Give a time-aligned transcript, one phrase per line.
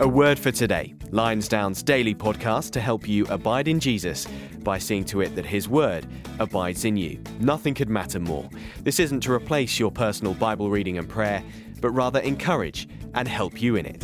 [0.00, 0.92] A word for today.
[1.10, 4.26] Lionsdown's daily podcast to help you abide in Jesus
[4.64, 6.04] by seeing to it that his word
[6.40, 7.22] abides in you.
[7.38, 8.48] Nothing could matter more.
[8.80, 11.44] This isn't to replace your personal Bible reading and prayer,
[11.80, 14.02] but rather encourage and help you in it.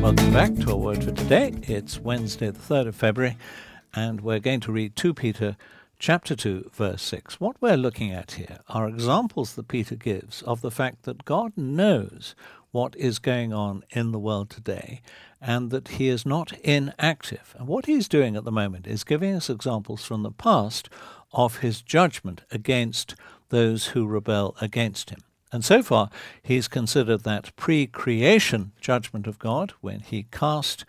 [0.00, 1.54] Welcome back to a word for today.
[1.62, 3.36] It's Wednesday, the 3rd of February,
[3.92, 5.56] and we're going to read 2 Peter
[5.98, 7.40] chapter 2, verse 6.
[7.40, 11.52] What we're looking at here are examples that Peter gives of the fact that God
[11.56, 12.36] knows
[12.76, 15.00] what is going on in the world today
[15.40, 17.54] and that he is not inactive.
[17.58, 20.90] And what he's doing at the moment is giving us examples from the past
[21.32, 23.14] of his judgment against
[23.48, 25.20] those who rebel against him.
[25.50, 26.10] And so far,
[26.42, 30.84] he's considered that pre creation judgment of God when he cast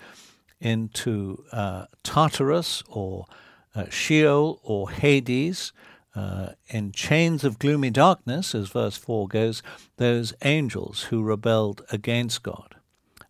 [0.59, 3.27] into uh, Tartarus or
[3.73, 5.71] uh, Sheol or Hades,
[6.17, 9.61] uh, in chains of gloomy darkness, as verse 4 goes,
[9.97, 12.75] those angels who rebelled against God.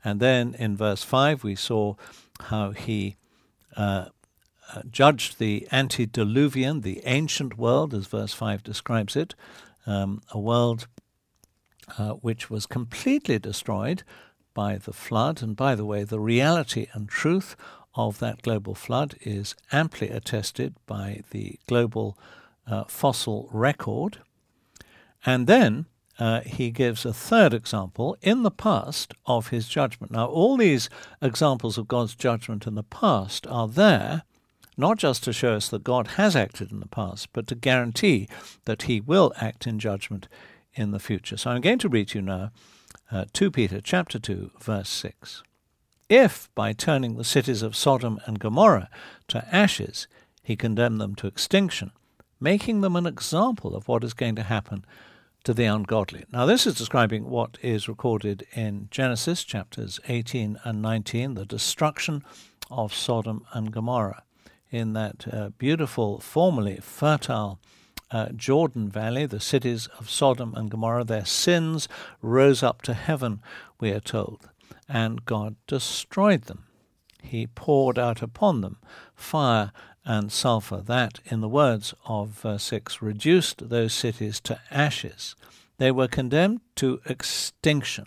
[0.05, 1.95] And then in verse 5, we saw
[2.43, 3.17] how he
[3.75, 4.05] uh,
[4.73, 9.35] uh judged the antediluvian, the ancient world, as verse 5 describes it,
[9.85, 10.87] um, a world
[11.97, 14.03] uh, which was completely destroyed
[14.53, 15.41] by the flood.
[15.41, 17.57] And by the way, the reality and truth
[17.95, 22.17] of that global flood is amply attested by the global
[22.69, 24.19] uh, fossil record.
[25.25, 25.85] And then
[26.19, 30.11] uh, he gives a third example in the past of his judgment.
[30.11, 30.89] Now, all these
[31.21, 34.23] examples of God's judgment in the past are there
[34.77, 38.27] not just to show us that God has acted in the past, but to guarantee
[38.65, 40.27] that he will act in judgment
[40.73, 41.35] in the future.
[41.35, 42.51] So I'm going to read to you now
[43.11, 45.43] uh, 2 Peter chapter 2 verse 6.
[46.09, 48.89] If, by turning the cities of Sodom and Gomorrah
[49.29, 50.07] to ashes,
[50.41, 51.91] he condemned them to extinction,
[52.39, 54.85] making them an example of what is going to happen
[55.43, 56.25] to the ungodly.
[56.31, 62.23] Now, this is describing what is recorded in Genesis chapters 18 and 19, the destruction
[62.69, 64.23] of Sodom and Gomorrah
[64.69, 67.59] in that uh, beautiful, formerly fertile
[68.11, 71.03] uh, Jordan Valley, the cities of Sodom and Gomorrah.
[71.03, 71.87] Their sins
[72.21, 73.41] rose up to heaven,
[73.79, 74.49] we are told
[74.87, 76.63] and God destroyed them.
[77.21, 78.77] He poured out upon them
[79.15, 79.71] fire
[80.07, 80.77] and sulfur.
[80.77, 85.35] That, in the words of verse 6, reduced those cities to ashes.
[85.77, 88.05] They were condemned to extinction.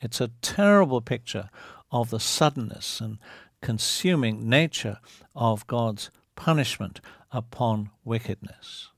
[0.00, 1.48] It's a terrible picture
[1.92, 3.18] of the suddenness and
[3.60, 4.98] consuming nature
[5.36, 7.00] of God's punishment
[7.30, 8.88] upon wickedness.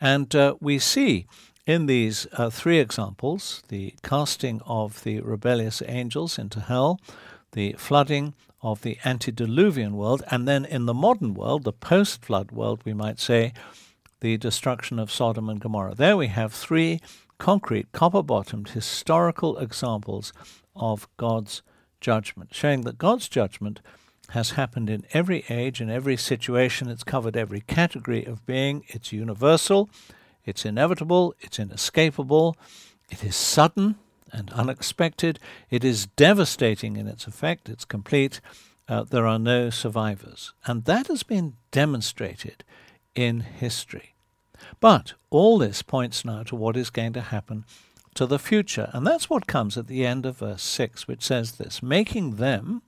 [0.00, 1.26] And uh, we see
[1.66, 6.98] in these uh, three examples the casting of the rebellious angels into hell,
[7.52, 12.52] the flooding of the antediluvian world, and then in the modern world, the post flood
[12.52, 13.52] world, we might say,
[14.20, 15.96] the destruction of Sodom and Gomorrah.
[15.96, 17.00] There we have three
[17.38, 20.32] concrete, copper bottomed historical examples
[20.76, 21.62] of God's
[22.00, 23.80] judgment, showing that God's judgment
[24.30, 26.88] has happened in every age, in every situation.
[26.88, 28.84] It's covered every category of being.
[28.86, 29.90] It's universal,
[30.44, 32.56] it's inevitable, it's inescapable,
[33.10, 33.96] it is sudden
[34.32, 35.38] and unexpected,
[35.70, 38.40] it is devastating in its effect, it's complete.
[38.88, 40.52] Uh, there are no survivors.
[40.66, 42.64] And that has been demonstrated
[43.14, 44.14] in history.
[44.80, 47.64] But all this points now to what is going to happen
[48.14, 48.90] to the future.
[48.92, 52.82] And that's what comes at the end of verse 6, which says this making them,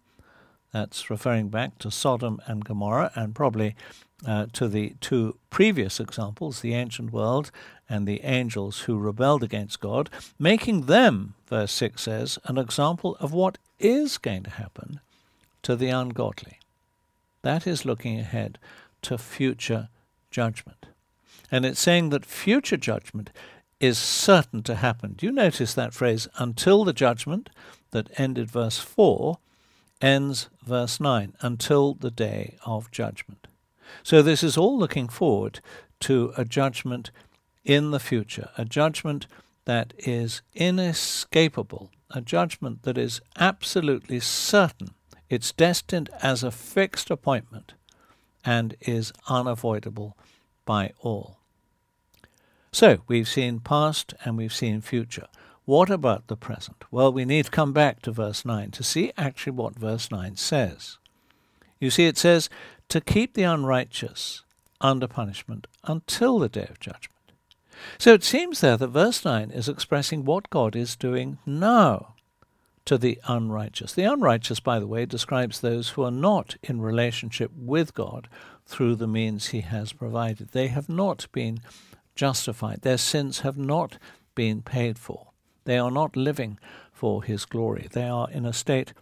[0.72, 3.77] that's referring back to Sodom and Gomorrah, and probably
[4.26, 7.50] uh, to the two previous examples, the ancient world
[7.88, 10.08] and the angels who rebelled against God,
[10.38, 15.00] making them, verse 6 says, an example of what is going to happen
[15.62, 16.58] to the ungodly.
[17.42, 18.58] That is looking ahead
[19.02, 19.88] to future
[20.30, 20.86] judgment.
[21.50, 23.30] And it's saying that future judgment
[23.80, 25.12] is certain to happen.
[25.12, 27.50] Do you notice that phrase, until the judgment
[27.91, 29.38] that ended verse 4
[30.00, 33.46] ends verse 9, until the day of judgment?
[34.03, 35.60] So this is all looking forward
[36.00, 37.10] to a judgment
[37.65, 39.27] in the future, a judgment
[39.65, 44.91] that is inescapable, a judgment that is absolutely certain.
[45.30, 47.74] It's destined as a fixed appointment
[48.45, 50.16] and is unavoidable
[50.66, 51.39] by all.
[52.72, 55.27] So we've seen past and we've seen future.
[55.65, 56.84] What about the present?
[56.91, 60.36] Well, we need to come back to verse 9 to see actually what verse 9
[60.36, 60.98] says.
[61.80, 62.51] You see, it says,
[62.94, 64.44] to keep the unrighteous
[64.80, 67.32] under punishment until the day of judgment.
[67.98, 72.14] So it seems there that verse 9 is expressing what God is doing now
[72.84, 73.94] to the unrighteous.
[73.94, 78.28] The unrighteous, by the way, describes those who are not in relationship with God
[78.64, 80.50] through the means He has provided.
[80.50, 81.62] They have not been
[82.14, 83.98] justified, their sins have not
[84.36, 85.30] been paid for.
[85.64, 86.60] They are not living
[86.92, 87.88] for His glory.
[87.91, 88.92] They are in a state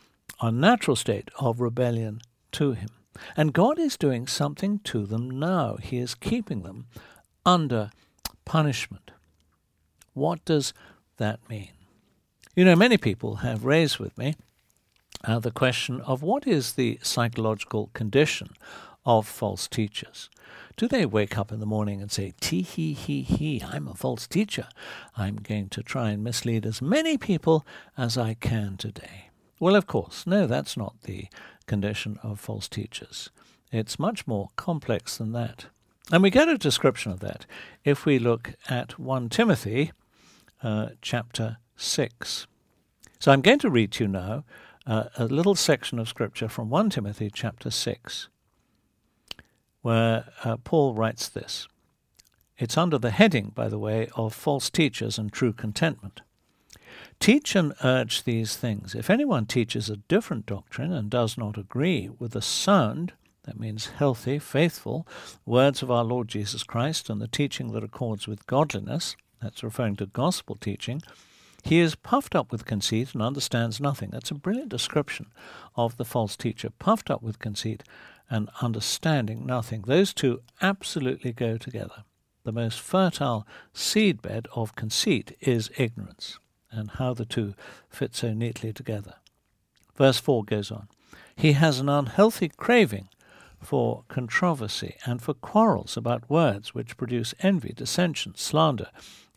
[0.41, 2.23] a natural state of rebellion
[2.53, 2.89] to Him.
[3.37, 5.77] And God is doing something to them now.
[5.77, 6.87] He is keeping them
[7.45, 7.91] under
[8.45, 9.11] punishment.
[10.15, 10.73] What does
[11.19, 11.71] that mean?
[12.55, 14.37] You know, many people have raised with me
[15.25, 18.51] uh, the question of what is the psychological condition
[19.05, 20.29] of false teachers.
[20.77, 23.95] Do they wake up in the morning and say, tee hee hee hee, I'm a
[23.95, 24.69] false teacher.
[25.17, 27.67] I'm going to try and mislead as many people
[27.97, 29.31] as I can today?
[29.61, 31.29] Well, of course, no, that's not the
[31.67, 33.31] condition of false teachers.
[33.71, 35.67] It's much more complex than that.
[36.11, 37.47] And we get a description of that
[37.85, 39.93] if we look at 1 Timothy
[40.63, 42.47] uh, chapter 6.
[43.19, 44.45] So I'm going to read to you now
[44.87, 48.29] uh, a little section of scripture from 1 Timothy chapter 6
[49.83, 51.69] where uh, Paul writes this.
[52.57, 56.21] It's under the heading, by the way, of false teachers and true contentment.
[57.23, 58.97] Teach and urge these things.
[58.97, 63.13] If anyone teaches a different doctrine and does not agree with the sound,
[63.45, 65.07] that means healthy, faithful,
[65.47, 69.95] words of our Lord Jesus Christ and the teaching that accords with godliness, that's referring
[69.97, 71.01] to gospel teaching,
[71.63, 74.11] he is puffed up with conceit and understands nothing.
[74.11, 75.27] That's a brilliant description
[75.77, 77.85] of the false teacher, puffed up with conceit
[78.31, 79.85] and understanding nothing.
[79.87, 82.03] Those two absolutely go together.
[82.43, 86.41] The most fertile seedbed of conceit is ignorance,
[86.73, 87.55] and how the two
[87.89, 89.15] fit so neatly together.
[89.97, 90.89] Verse 4 goes on
[91.37, 93.09] He has an unhealthy craving
[93.61, 98.89] for controversy and for quarrels about words which produce envy, dissension, slander,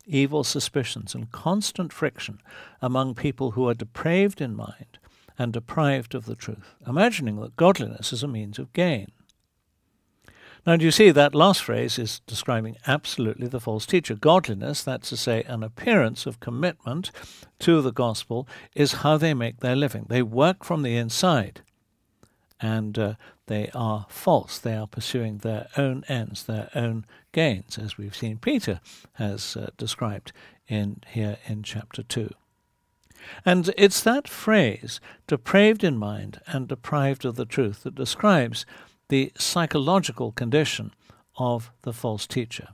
[0.06, 2.40] evil suspicions, and constant friction
[2.80, 4.98] among people who are depraved in mind
[5.38, 9.10] and deprived of the truth, imagining that godliness is a means of gain.
[10.66, 14.16] Now, do you see that last phrase is describing absolutely the false teacher?
[14.16, 17.12] Godliness, that's to say, an appearance of commitment
[17.60, 20.06] to the gospel, is how they make their living.
[20.08, 21.60] They work from the inside,
[22.60, 23.14] and uh,
[23.46, 24.58] they are false.
[24.58, 28.80] They are pursuing their own ends, their own gains, as we've seen Peter
[29.14, 30.32] has uh, described
[30.66, 32.28] in here in chapter 2.
[33.44, 38.66] And it's that phrase, depraved in mind and deprived of the truth, that describes
[39.08, 40.92] the psychological condition
[41.36, 42.68] of the false teacher.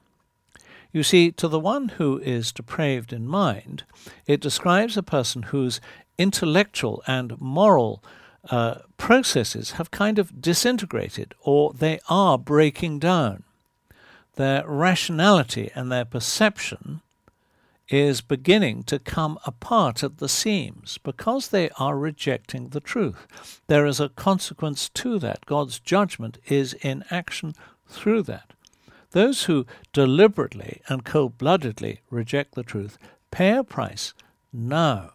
[0.93, 3.85] You see, to the one who is depraved in mind,
[4.27, 5.81] it describes a person whose
[6.19, 8.05] intellectual and moral
[8.51, 13.45] uh, processes have kind of disintegrated or they are breaking down.
[14.35, 17.01] Their rationality and their perception
[17.93, 23.27] is beginning to come apart at the seams because they are rejecting the truth.
[23.67, 25.45] There is a consequence to that.
[25.45, 27.55] God's judgment is in action
[27.87, 28.55] through that.
[29.11, 32.97] Those who deliberately and cold bloodedly reject the truth
[33.31, 34.15] pay a price
[34.53, 35.13] now.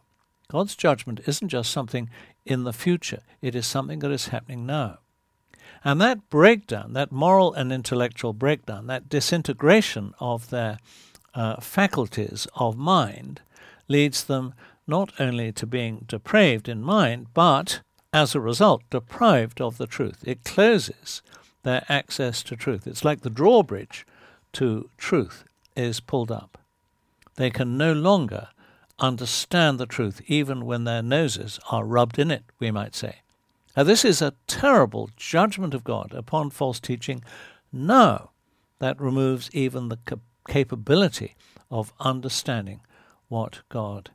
[0.48, 2.10] God's judgment isn't just something
[2.46, 5.00] in the future, it is something that is happening now.
[5.84, 10.80] And that breakdown, that moral and intellectual breakdown, that disintegration of their
[11.38, 13.42] uh, faculties of mind
[13.88, 14.54] leads them
[14.88, 17.82] not only to being depraved in mind, but
[18.12, 20.24] as a result, deprived of the truth.
[20.26, 21.22] It closes
[21.64, 22.88] their access to truth.
[22.88, 24.06] It's like the drawbridge
[24.54, 25.44] to truth
[25.76, 26.58] is pulled up.
[27.36, 28.48] They can no longer
[28.98, 33.18] understand the truth, even when their noses are rubbed in it, we might say.
[33.76, 37.24] Now, this is a terrible judgment of God upon false teaching.
[37.72, 38.32] No,
[38.80, 40.00] that removes even the
[40.48, 41.36] capability
[41.70, 42.82] of understanding
[43.28, 44.12] what God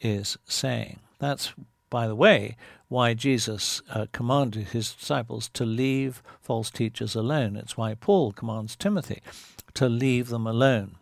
[0.00, 1.00] is saying.
[1.18, 1.52] That's,
[1.90, 2.56] by the way,
[2.88, 7.56] why Jesus uh, commanded his disciples to leave false teachers alone.
[7.56, 9.22] It's why Paul commands Timothy
[9.74, 10.96] to leave them alone.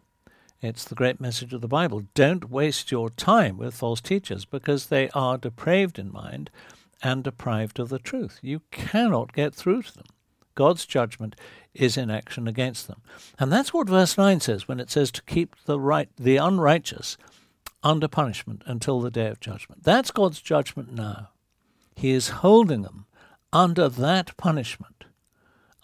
[0.62, 2.05] It's the great message of the Bible.
[2.14, 6.49] Don't waste your time with false teachers because they are depraved in mind
[7.03, 8.38] and deprived of the truth.
[8.41, 10.07] You cannot get through to them.
[10.54, 11.37] God's judgment
[11.75, 13.02] is in action against them.
[13.38, 17.16] And that's what verse 9 says when it says to keep the right the unrighteous
[17.82, 19.82] under punishment until the day of judgment.
[19.82, 21.30] That's God's judgment now.
[21.96, 23.06] He is holding them
[23.52, 25.04] under that punishment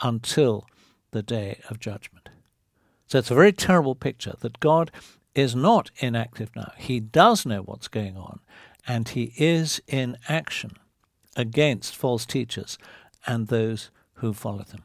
[0.01, 0.67] until
[1.11, 2.29] the day of judgment.
[3.07, 4.91] So it's a very terrible picture that God
[5.35, 6.73] is not inactive now.
[6.77, 8.41] He does know what's going on,
[8.87, 10.73] and He is in action
[11.37, 12.79] against false teachers
[13.27, 14.83] and those who follow them.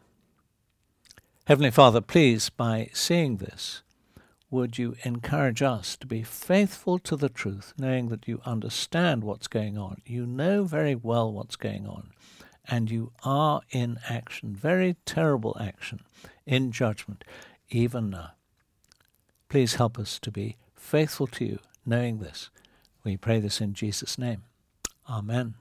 [1.48, 3.84] Heavenly Father, please, by seeing this,
[4.50, 9.48] would you encourage us to be faithful to the truth, knowing that you understand what's
[9.48, 10.02] going on?
[10.06, 12.12] You know very well what's going on,
[12.68, 16.02] and you are in action, very terrible action,
[16.46, 17.24] in judgment,
[17.70, 18.32] even now.
[19.50, 22.50] Please help us to be faithful to you, knowing this.
[23.04, 24.44] We pray this in Jesus' name.
[25.10, 25.56] Amen.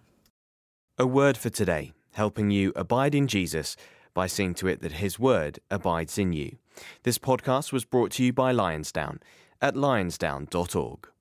[0.98, 3.76] A word for today, helping you abide in Jesus
[4.14, 6.56] by seeing to it that his word abides in you.
[7.02, 9.18] This podcast was brought to you by Lionsdown
[9.60, 11.13] at lionsdown.org.